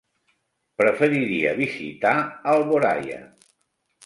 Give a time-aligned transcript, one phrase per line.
[0.81, 2.15] Preferiria visitar
[2.55, 3.21] Alboraia.